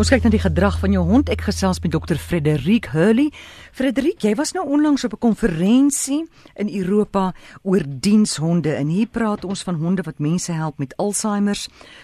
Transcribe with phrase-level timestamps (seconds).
[0.00, 1.28] Ons kyk na die gedrag van jou hond.
[1.28, 2.16] Ek gesels met Dr.
[2.16, 3.26] Frederik Hurley.
[3.76, 6.24] Frederik, jy was nou onlangs op 'n konferensie
[6.56, 11.58] in Europa oor dienshonde en hier praat ons van honde wat mense help met Alzheimer,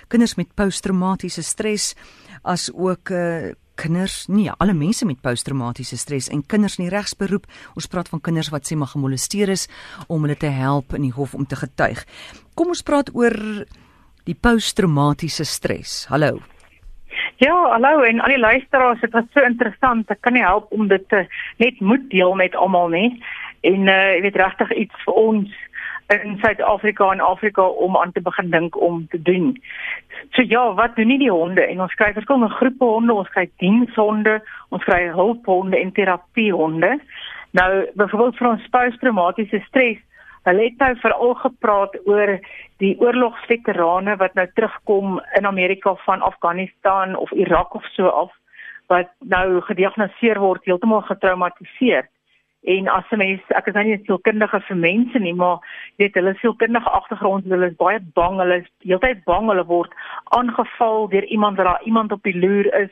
[0.08, 1.94] kinders met posttraumatiese stres,
[2.42, 7.46] as ook uh, kinders, nee, alle mense met posttraumatiese stres en kinders in die regsberoep.
[7.74, 9.66] Ons praat van kinders wat sê maar gemolesteer is
[10.08, 12.06] om hulle te help in die hof om te getuig.
[12.54, 13.64] Kom ons praat oor
[14.24, 16.04] die posttraumatiese stres.
[16.08, 16.57] Hallo.
[17.40, 20.08] Ja, hallo en al die luisteraars, dit was so interessant.
[20.10, 21.20] Ek kan nie help om dit te
[21.62, 23.10] net moet deel met almal nie.
[23.62, 25.52] En uh jy weet regtig iets vir ons
[26.16, 29.52] in Suid-Afrika en Afrika om aan te begin dink om te doen.
[30.34, 31.62] So ja, wat doen nie die honde?
[31.62, 34.40] En ons kry verskillende groepe honde, ons kry dienshonde,
[34.74, 36.96] ons kry hulphonde en terapiehonde.
[37.54, 40.02] Nou, byvoorbeeld vir ons posttraumatiese stres
[40.48, 42.30] Hulle het nou veral gepraat oor
[42.80, 48.32] die oorlogsveterane wat nou terugkom in Amerika van Afghanistan of Irak of so af
[48.88, 52.08] wat nou gediagnoseer word heeltemal getraumatiseer.
[52.64, 55.58] En as 'n mens, ek is nou nie 'n sielkundige vir mense nie, maar
[55.96, 59.92] jy weet hulle sielkundige agtergrond, hulle is baie bang, hulle is heeltyd bang hulle word
[60.24, 62.90] aangeval deur iemand wat daar iemand op die loer is.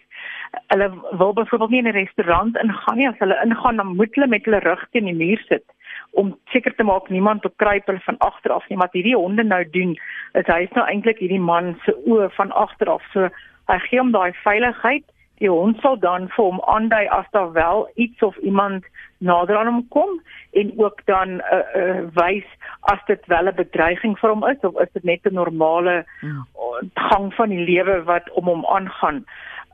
[0.69, 4.29] Hulle wil byvoorbeeld nie in 'n restaurant ingaan nie, as hulle ingaan dan moet hulle
[4.29, 5.65] met hulle rug teen die muur sit
[6.11, 9.65] om seker te maak niemand bekruip hulle van agter af nie, maar hierdie honde nou
[9.71, 9.97] doen,
[10.33, 13.05] is hy is nou eintlik hierdie man se oë van agter af.
[13.13, 13.29] So
[13.69, 15.05] hy gee hom daai veiligheid.
[15.39, 18.87] Die hond sal dan vir hom aandui as daar wel iets of iemand
[19.19, 20.21] nader aan hom kom
[20.53, 22.49] en ook dan 'n uh, uh, wys
[22.81, 26.47] as dit wel 'n bedreiging vir hom is of is dit net 'n normale ja.
[26.95, 29.25] gang van die lewe wat om hom aangaan.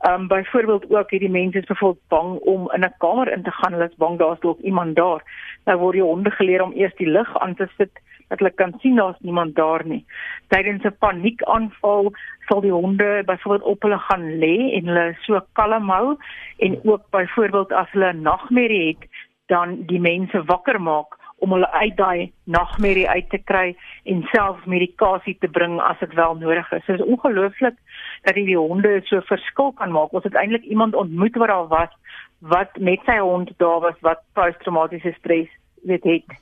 [0.03, 3.51] Ehm um, byvoorbeeld ook hierdie mense is byvoorbeeld bang om in 'n kamer in te
[3.51, 3.71] gaan.
[3.71, 5.21] Hulle is bang daar's dalk iemand daar.
[5.65, 7.91] Nou word die honde geleer om eers die lig aan te sit
[8.27, 10.05] dat hulle kan sien daar's niemand daar nie.
[10.47, 12.11] Tydens 'n paniekaanval
[12.47, 16.17] sal die honde byvoorbeeld op hulle gaan lê en hulle so kalm hou
[16.57, 19.09] en ook byvoorbeeld as hulle 'n nagmerrie het,
[19.45, 24.65] dan die mense wakker maak om hulle uit daai nagmerrie uit te kry en selfs
[24.65, 26.85] medikasie te bring as dit wel nodig is.
[26.85, 27.75] Dit is ongelooflik
[28.23, 30.13] dat die honde so verskil kan maak.
[30.13, 31.99] Ons het eintlik iemand ontmoet wat daar was
[32.43, 35.51] wat met sy hond daar was wat posttraumatiese stres
[35.83, 36.39] weet het.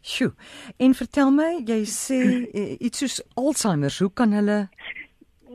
[0.00, 0.32] Sjoe.
[0.76, 2.18] En vertel my, jy sê
[2.52, 4.58] eh, iets soos Alzheimer, hoe kan hulle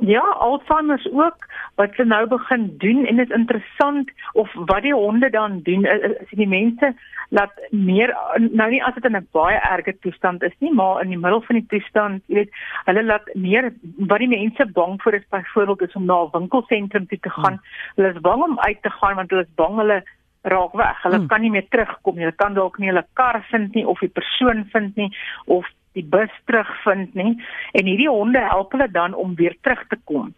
[0.06, 4.94] Ja, Alzheimer ook wat hulle nou begin doen en dit is interessant of wat die
[4.94, 6.90] honde dan doen is die mense
[7.30, 8.12] laat meer
[8.52, 11.41] nou nie as dit in 'n baie erge toestand is nie, maar in die middel
[11.41, 12.52] van die toestand, jy weet,
[12.86, 17.08] hulle laat meer wat die mense bang vir is byvoorbeeld is om na 'n winkelsentrum
[17.08, 17.58] toe te gaan.
[17.58, 17.64] Hmm.
[17.96, 20.03] Hulle is bang om uit te gaan want hulle is bang hulle
[20.41, 21.02] raak weg.
[21.03, 21.28] Hulle hmm.
[21.28, 22.24] kan nie meer terugkom nie.
[22.24, 26.05] Hulle kan dalk nie hulle kar vind nie of die persoon vind nie of die
[26.05, 27.37] bus terugvind nie.
[27.73, 30.33] En hierdie honde help hulle dan om weer terug te kom.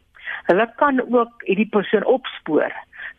[0.49, 2.71] Hulle kan ook hierdie persoon opspoor.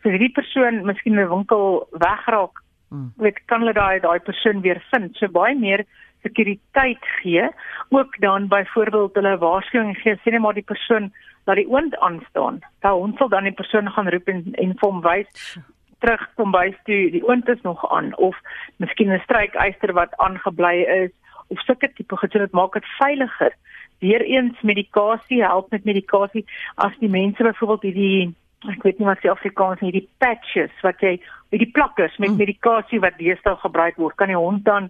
[0.03, 3.11] So hierdie persoon miskien 'n winkel wegraak Hmm.
[3.19, 5.15] Weet kan hulle daai daai persoon weer vind.
[5.19, 5.83] So baie meer
[6.23, 7.49] sekuriteit gee.
[7.89, 11.11] Ook dan byvoorbeeld hulle waarskuwing gee sê net maar die persoon
[11.49, 12.61] dat die oond aanstaan.
[12.85, 15.57] Dan ons sal dan die persoon gaan roep en en vir hom wys
[15.99, 18.39] terug kom bys toe die oond is nog aan of
[18.77, 21.11] miskien 'n strykyster wat aangebly is
[21.47, 23.53] of sulke tipe goed so dit maak dit veiliger.
[23.99, 28.33] Weereens medikasie help met medikasie as die mense byvoorbeeld hierdie
[28.65, 31.17] ek weet nie wat se Afrikaans is die patches wat jy
[31.53, 32.41] die plakkers met mm.
[32.41, 34.89] medikasie wat deesdae gebruik word kan die hond dan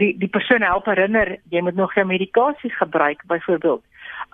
[0.00, 3.84] die die persoon help herinner jy moet nog jou medikasie gebruik byvoorbeeld.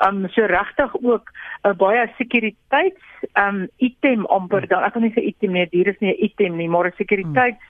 [0.06, 3.04] Um so regtig ook 'n uh, baie sekuriteits
[3.38, 6.56] um item amper dan ek kan nie sê item nie hier is nie 'n item
[6.56, 7.62] nie maar 'n sekuriteits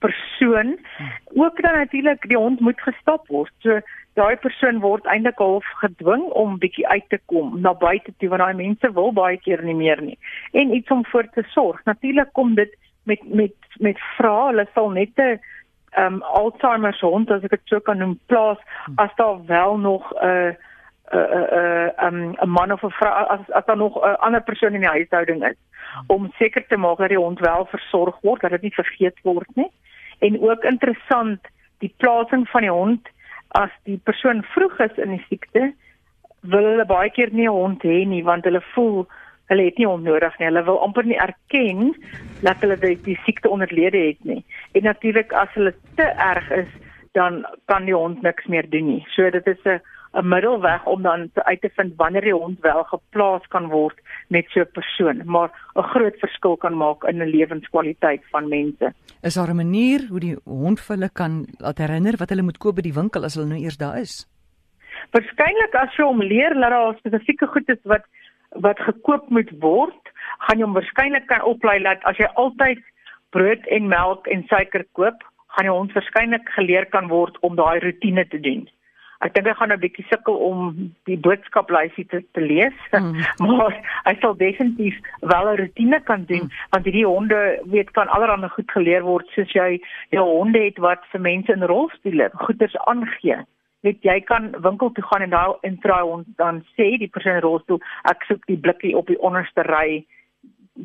[0.00, 0.78] persoon
[1.34, 3.52] ook dan natuurlik die hond moet gestop word.
[3.64, 3.80] So
[4.18, 8.42] daai persoon word eintlik half gedwing om bietjie uit te kom na buite toe want
[8.42, 10.18] daai mense wil baie keer nie meer nie.
[10.52, 11.84] En iets om voor te sorg.
[11.84, 12.74] Natuurlik kom dit
[13.04, 14.46] met met met vrae.
[14.50, 15.38] Hulle sal net 'n
[15.98, 18.58] um, Alzheimer hond as ek dit so kan noem plaas
[18.96, 20.52] as daar wel nog 'n uh,
[21.12, 24.08] 'n uh, 'n uh, um, 'n man of 'n vrou as as daar nog 'n
[24.08, 25.58] uh, ander persoon in die huishouding is
[26.06, 29.48] om seker te maak dat die hond wel versorg word, dat dit nie vergeet word
[29.54, 29.70] nie.
[30.20, 31.40] En ook interessant
[31.78, 33.08] die plasing van die hond
[33.48, 35.72] as die persoon vroeg is in die siekte
[36.40, 39.06] wil hulle baie keer nie 'n hond hê nie want hulle voel
[39.50, 40.46] hulle het nie hond nodig nie.
[40.46, 41.94] Hulle wil amper nie erken
[42.46, 44.44] dat hulle die, die siekte onderlede het nie.
[44.72, 46.70] En natuurlik as hulle te erg is,
[47.18, 49.06] dan kan die hond niks meer doen nie.
[49.16, 49.80] So dit is 'n
[50.12, 53.98] 'n middelweg om dan uit te vind wanneer die hond wel geplaas kan word
[54.28, 58.92] met so 'n persoon, maar 'n groot verskil kan maak in 'n lewenskwaliteit van mense.
[59.22, 62.58] Is daar 'n manier hoe die hond vir hulle kan laat herinner wat hulle moet
[62.58, 64.26] koop by die winkel as hulle nou eers daar is?
[65.12, 68.04] Waarskynlik as jy hom leer dat daar spesifieke goed is wat
[68.50, 70.02] wat gekoop moet word,
[70.38, 72.82] gaan jy hom waarskynlik kan oplei dat as jy altyd
[73.30, 75.22] brood en melk en suiker koop,
[75.54, 78.68] gaan jy hom waarskynlik geleer kan word om daai rotine te doen.
[79.20, 80.60] Ek dink hy gaan 'n bietjie sukkel om
[81.04, 83.20] die boodskaplysie te, te lees, mm.
[83.44, 83.74] maar
[84.06, 86.60] hy sal definitief wel 'n rotine kan doen mm.
[86.72, 87.40] want hierdie honde
[87.74, 89.80] weet kan allerhande goed geleer word soos jy
[90.16, 93.36] jou honde het wat vir mense in rolstoele goeders aangee.
[93.84, 97.36] Weet jy kan winkel toe gaan en daar in try hond dan sê die persoon
[97.40, 100.06] in rolstoel ek soek die blikkie op die onderste ry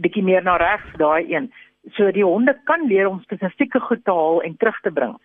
[0.03, 1.47] bietjie meer na regs daai een.
[1.95, 5.15] So die honde kan leer om spesifieke goed te haal en terug te bring.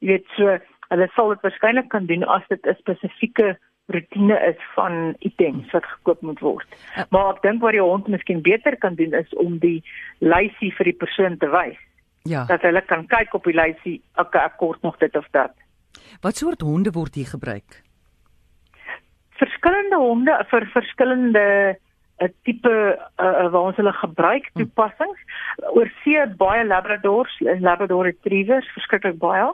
[0.00, 3.56] Jy weet so Hulle sal dit waarskynlik kan doen as dit 'n spesifieke
[3.86, 6.66] rotine is van items wat gekoop moet word.
[6.96, 7.06] Ja.
[7.10, 9.82] Maar ek dink wat die hond miskien beter kan doen is om die
[10.18, 11.78] lysie vir die persoon te wys.
[12.26, 12.44] Ja.
[12.50, 15.54] Dat hulle kan kyk op die lysie, okay, ek kort nog dit of dat.
[16.20, 17.82] Wat soort honde word hier gebruik?
[19.38, 21.76] Verskillende honde vir verskillende
[22.16, 22.72] 'n uh, tipe
[23.20, 24.58] uh, waar ons hulle gebruik hm.
[24.58, 25.20] toepassings.
[25.76, 29.52] Oorsee baie labradors, labrador retrievers, verskriklik baie.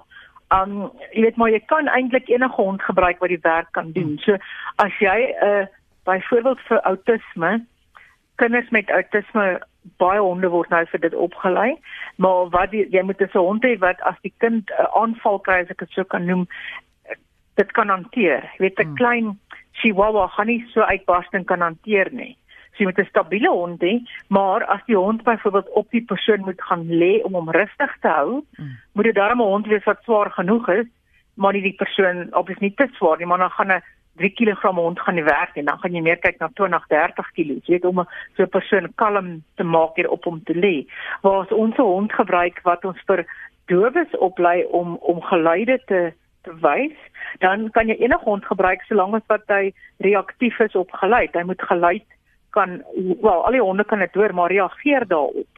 [0.53, 4.19] Um jy weet maar jy kan eintlik enige hond gebruik wat die werk kan doen.
[4.25, 4.37] So
[4.77, 5.67] as jy 'n uh, eh,
[6.05, 7.67] byvoorbeeld vir outisme
[8.37, 9.61] kinders met outisme
[9.99, 11.71] baie honde word nou vir dit opgelei,
[12.17, 15.39] maar wat die, jy moet 'n hond hê wat as die kind 'n uh, aanval
[15.39, 16.47] kry as ek dit so kan noem,
[17.55, 18.43] dit kan hanteer.
[18.59, 18.95] Jy weet 'n hmm.
[18.95, 19.39] klein
[19.73, 22.37] chihuahua gaan nie so uitbarsting kan hanteer nie.
[22.73, 26.41] So jy moet 'n stabiele hond hê, maar as die hond byvoorbeeld op die persoon
[26.41, 28.77] moet gaan lê om hom rustig te hou, mm.
[28.93, 30.87] moet dit darem 'n hond wees wat swaar genoeg is,
[31.35, 33.83] maar nie die persoon op is nie te swaar nie, maar dan gaan 'n
[34.17, 37.31] 3 kg hond gaan nie werk en dan gaan jy meer kyk na 20, 30
[37.33, 37.49] kg.
[37.65, 38.05] Jy weet om
[38.37, 40.87] so 'n persoon kalm te maak hier op hom te lê.
[41.23, 43.25] Waar ons 'n hond gebruik wat ons vir
[43.67, 46.97] dowes oplei om om geluide te te wys,
[47.39, 51.35] dan kan jy enige hond gebruik solank as wat hy reaktief is op geluid.
[51.35, 52.07] Hy moet geluid
[52.53, 55.49] kan wel al die honde kan dit hoor maar reageer daarop.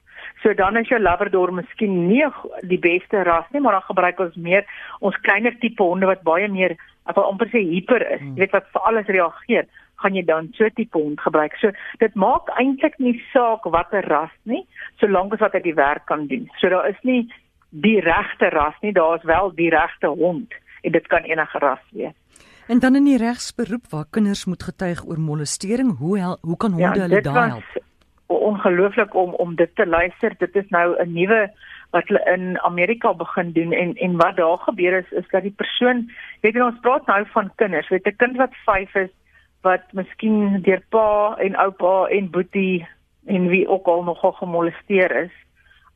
[0.42, 2.24] So dan is jou labrador miskien nie
[2.68, 4.66] die beste ras nie, maar dan gebruik ons meer
[5.00, 6.76] ons kleiner tipe honde wat baie meer
[7.08, 8.20] of amper sê hyper is.
[8.20, 8.34] Hmm.
[8.34, 9.68] Jy weet wat vir alles reageer,
[10.02, 11.56] gaan jy dan so tipe hond gebruik.
[11.60, 14.64] So dit maak eintlik nie saak watter ras nie,
[15.00, 16.48] solank as wat hy die werk kan doen.
[16.60, 17.22] So daar is nie
[17.70, 20.52] die regte ras nie, daar is wel die regte hond
[20.84, 22.16] en dit kan enige ras wees.
[22.66, 26.70] En dan in die regsberoep waar kinders moet getuig oor molestering, hoe hel, hoe kan
[26.70, 27.82] honde ja, hulle daai help?
[28.26, 30.34] Ongelooflik om om dit te luister.
[30.38, 31.50] Dit is nou 'n nuwe
[31.90, 35.54] wat hulle in Amerika begin doen en en wat daar gebeur is is dat die
[35.56, 39.12] persoon, weet jy ons praat nou van kinders, weet 'n kind wat 5 is
[39.60, 42.86] wat miskien deur pa en oupa en boetie
[43.26, 45.32] en wie ook al nogal gemolesteer is.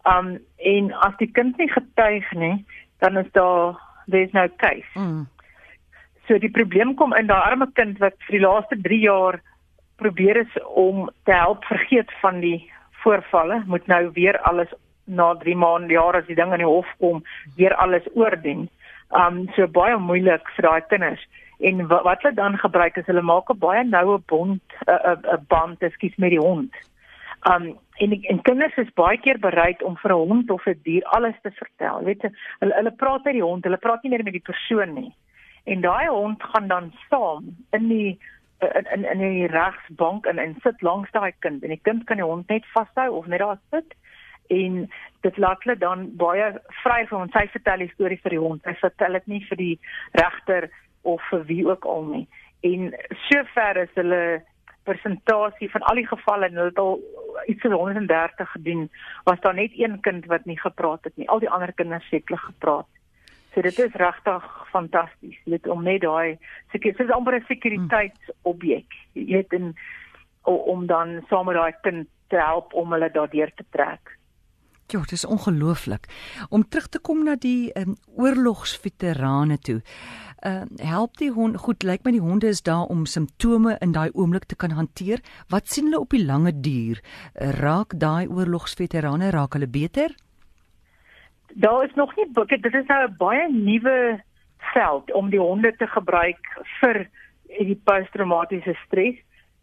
[0.05, 2.65] Um en as die kind nie getuig nie,
[2.99, 3.77] dan is daar
[4.07, 4.93] there's no case.
[4.95, 5.27] Mm.
[6.29, 9.39] So die probleem kom in daai arme kind wat vir die laaste 3 jaar
[9.97, 12.59] probeer is om te help vergeet van die
[13.03, 14.75] voorvalle, moet nou weer alles
[15.21, 17.23] na 3 maande jaar as die ding in die hof kom,
[17.57, 18.67] weer alles oordien.
[19.17, 21.23] Um so baie moeilik vir daai kinders.
[21.65, 25.81] En wat, hulle dan gebruik is hulle maak 'n baie noue bond 'n 'n band,
[25.83, 26.75] ekskuus met die hond.
[27.53, 27.73] Um
[28.05, 31.41] en en kinders is baie keer bereid om vir 'n hond of 'n dier alles
[31.43, 32.05] te vertel.
[32.05, 32.31] Weet jy,
[32.61, 35.13] hulle hulle praat met die hond, hulle praat nie meer met die persoon nie
[35.69, 38.19] en daai hond gaan dan saam in die
[38.59, 41.63] in in in die regsbank en en sit langs daai kind.
[41.63, 43.95] En die kind kan die hond net vashou of net daar sit.
[44.49, 44.91] En
[45.21, 46.51] dit laat hulle dan baie
[46.83, 48.65] vry vir hom sy vertel die storie vir die hond.
[48.65, 49.79] Hy vertel dit nie vir die
[50.23, 50.71] regter
[51.03, 52.27] of vir wie ook al nie.
[52.67, 52.93] En
[53.29, 54.23] sover is hulle
[54.89, 57.01] persentasie van al die gevalle en hulle het al
[57.47, 58.87] iets van 130 gedoen
[59.25, 61.29] was daar net een kind wat nie gepraat het nie.
[61.29, 62.89] Al die ander kinders seker gepraat
[63.59, 65.39] So dit is regtig fantasties.
[65.51, 66.37] Weet om net daai
[66.71, 68.87] seker dis amper 'n sekuriteitsobjek.
[69.19, 69.75] Jy weet in
[70.45, 74.15] om dan saam met daai kind te help om hulle daardeur te trek.
[74.87, 76.07] Ja, dit is ongelooflik.
[76.49, 79.83] Om terug te kom na die um, oorlogsveterane toe.
[80.47, 84.11] Uh help die hond goed lyk my die honde is daar om simptome in daai
[84.13, 85.19] oomblik te kan hanteer.
[85.49, 87.03] Wat sien hulle op die lange duur?
[87.35, 90.15] Raak daai oorlogsveterane raak hulle beter?
[91.55, 94.21] Daar is nog nie boeke dit is nou 'n baie nuwe
[94.75, 96.45] veld om die honde te gebruik
[96.81, 97.07] vir
[97.59, 99.17] die posttraumatiese stres.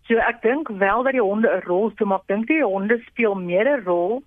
[0.07, 3.01] So ek dink wel dat die honde 'n rol speel, maar ek dink die honde
[3.07, 4.23] speel meer 'n rol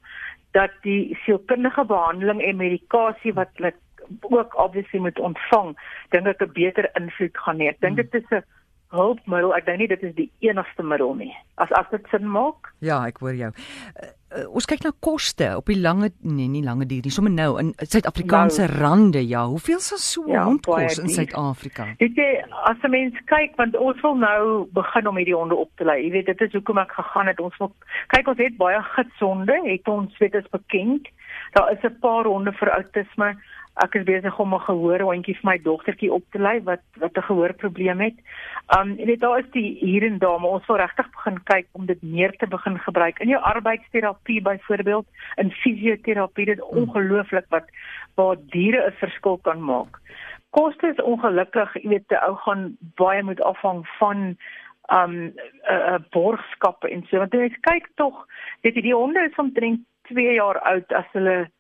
[0.52, 3.72] dat die sielkundige behandeling en medikasie wat hulle
[4.20, 5.76] ook obviously moet ontvang,
[6.10, 7.68] dink ek 'n beter invloed gaan hê.
[7.68, 8.44] Ek dink dit is 'n
[8.88, 9.54] hulpmiddel.
[9.56, 11.34] Ek dink nie dit is die enigste middel nie.
[11.56, 12.72] As as dit sin maak?
[12.80, 13.52] Ja, ek hoor jou.
[14.36, 17.58] Uh, ons kyk na koste op die lange nee, nie lange duur nie, sommer nou
[17.60, 19.44] in Suid-Afrikaanse nou, rande, ja.
[19.48, 21.88] Hoeveel sal so 'n ja, hond kos in Suid-Afrika?
[21.98, 22.30] Weet jy,
[22.70, 26.02] as 'n mens kyk want ons wil nou begin om hierdie honde op te lei.
[26.04, 27.40] Jy weet, dit is hoekom ek gegaan het.
[27.40, 27.72] Ons wil
[28.08, 31.08] kyk ons het baie gitsonde, het ons weet is bekend.
[31.52, 33.36] Daar is 'n paar honde vir outisme
[33.84, 37.16] ek is besig om 'n gehoor hondjie vir my dogtertjie op te lei wat wat
[37.16, 38.16] 'n gehoorprobleem het.
[38.78, 41.66] Um en dit daar is die hier en daar, maar ons wil regtig begin kyk
[41.72, 45.06] om dit meer te begin gebruik in jou arbeidsterapie byvoorbeeld,
[45.36, 46.46] in fisioterapie.
[46.46, 46.78] Dit hmm.
[46.78, 47.66] ongelooflik wat
[48.14, 49.98] waar diere 'n verskil kan maak.
[50.50, 54.36] Koste is ongelukkig, jy weet, 'n ou gaan baie moet afhang van
[54.88, 55.34] um 'n
[55.70, 57.18] uh, uh, borgskappe en so.
[57.18, 58.26] Want jy kyk tog,
[58.62, 61.50] weet jy, die honde is omtrent 2 jaar oud as hulle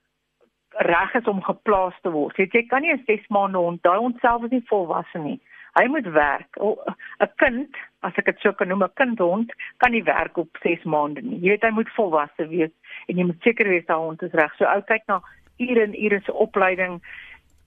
[0.78, 2.36] reg is om geplaas te word.
[2.36, 5.40] Weet jy, kan nie 'n 6 maande hond, daai hond self is nie volwasse nie.
[5.74, 6.56] Hy moet werk.
[6.56, 10.82] 'n Kind, as ek dit sou kan noem, 'n kindhond kan nie werk op 6
[10.84, 11.40] maande nie.
[11.40, 12.70] Jy weet hy moet volwasse wees
[13.08, 14.54] en jy moet seker wees daai hond is reg.
[14.56, 15.20] So ou kyk na
[15.58, 17.02] ure en ure se opleiding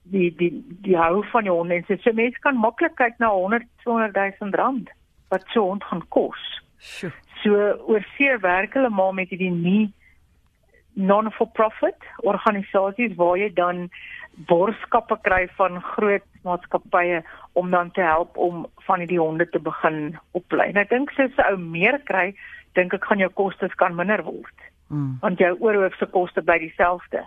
[0.02, 3.28] die die die hou van die honde en so, so mense kan maklik kyk na
[3.28, 4.90] 100 200 000 rand
[5.30, 6.62] wat so 'n hond gaan kos.
[7.42, 7.50] So
[7.86, 9.92] oor see werk hulle maar met hierdie nie
[10.94, 13.88] non-for-profit organisasies waar jy dan
[14.48, 17.22] borgskappe kry van groot maatskappye
[17.52, 20.70] om dan te help om van die honde te begin oplei.
[20.70, 22.34] En ek dink soos 'n ou meer kry,
[22.74, 24.58] dink ek gaan jou kostes kan minder word.
[24.88, 25.18] Mm.
[25.20, 27.24] Want jou oorhoofse koste bly dieselfde.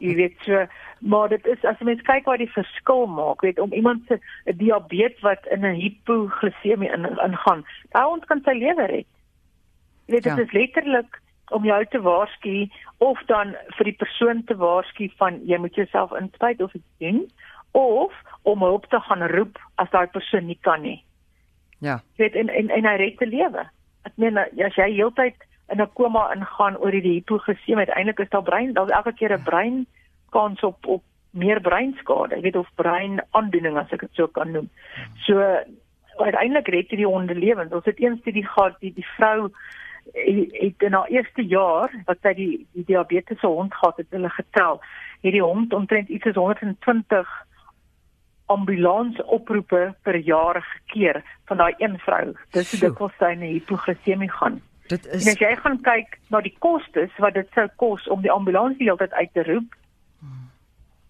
[0.00, 0.66] Jy weet so,
[0.98, 4.18] maar dit is as mens kyk waar die verskil maak, weet om iemand se
[4.56, 9.08] diabetes wat in 'n hipoglysemie in ingaan, daai hond kan sy lewe red.
[10.06, 10.42] Jy weet dit ja.
[10.42, 11.19] is letterlik
[11.50, 16.12] om jou te waarsku of dan vir die persoon te waarsku van jy moet jouself
[16.18, 17.26] inspuit of iets doen
[17.72, 20.98] of om hulp te gaan roep as daai persoon nie kan nie.
[21.78, 22.00] Ja.
[22.16, 23.66] Jy weet en en en hy red te lewe.
[24.08, 25.36] Ek meen as jy heeltyd
[25.70, 29.42] in 'n koma ingaan oor die hipoglisem uiteindelik is daar brein daar's elke keer 'n
[29.44, 29.86] brein
[30.30, 34.50] kans op op meer breinskade, jy weet of brein aandoening as ek dit so kan
[34.52, 34.70] noem.
[35.26, 35.38] So
[36.18, 37.72] uiteindelik red jy die honde lewens.
[37.72, 39.50] Ons het een studie gehad die die vrou
[40.12, 44.80] het in haar eerste jaar wat sy die die diabetes hond gehad het, hulle getel,
[45.20, 47.28] het die hond omtrent iets soos 120
[48.50, 52.34] ambulans oproepe per jaar gekeer van daai een vrou.
[52.50, 54.60] Dis hoe dit kos sy 'n hipoglysemie gaan.
[54.88, 58.22] Dit is en as jy gaan kyk na die kostes wat dit sou kos om
[58.22, 59.76] die ambulans die hele tyd uit te roep.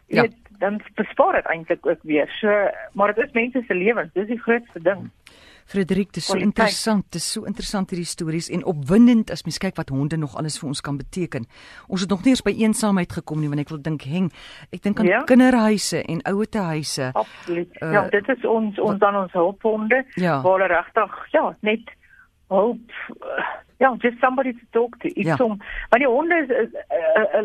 [0.06, 0.22] Ja.
[0.22, 2.28] Dit, dan bespaar dit eintlik ook weer.
[2.40, 5.08] So, maar dit is mense se lewens, dis die grootste ding.
[5.70, 9.60] Frederik, dit is so interessant, dit is so interessant hierdie stories en opwindend as mens
[9.62, 11.46] kyk wat honde nog alles vir ons kan beteken.
[11.86, 14.32] Ons het nog nie eens by eensaamheid gekom nie, want ek wil dink heng.
[14.74, 15.22] Ek dink aan ja?
[15.30, 17.12] kinderhuise en ouetehuise.
[17.14, 17.70] Absoluut.
[17.78, 20.40] Uh, ja, dit is ons ons dan ons hulphonde ja.
[20.42, 21.94] waar regtig ja, net
[22.50, 22.98] hulp
[23.80, 25.08] ja, just somebody to talk to.
[25.14, 25.38] Ek ja.
[25.40, 25.56] som,
[25.94, 26.74] want die honde is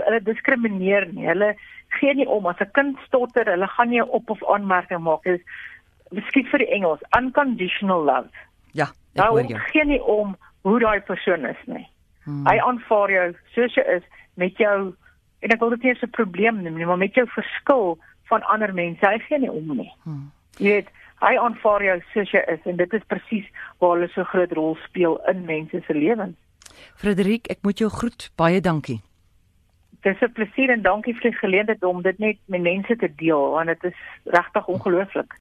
[0.01, 1.29] hulle diskrimineer nie.
[1.29, 1.53] Hulle
[1.99, 5.23] gee nie om as 'n kind stotter, hulle gaan nie op of aanmerking maak.
[5.23, 5.45] Dit is
[6.11, 8.29] miskien vir die Engels unconditional love.
[8.73, 9.59] Ja, ek nou, hoor jou.
[9.71, 11.87] Geen nie om hoe daai persoon is nie.
[12.25, 12.45] Hmm.
[12.47, 14.93] Hy aanvaar jou soos jy is met jou
[15.45, 17.97] en ek wil dit nie as 'n probleem neem nie, maar met jou verskil
[18.29, 19.05] van ander mense.
[19.05, 19.91] Hy gee nie om nie.
[20.03, 20.31] Hmm.
[20.57, 20.89] Jy weet,
[21.21, 23.45] hy aanvaar jou soos jy is en dit is presies
[23.79, 26.35] waar hulle so groot rol speel in mense se lewens.
[26.95, 28.29] Frederik, ek moet jou groet.
[28.35, 29.01] Baie dankie.
[30.01, 33.51] Dis 'n plesier en dankie vir die geleentheid om dit net met mense te deel
[33.51, 35.39] want dit is regtig ongelooflik.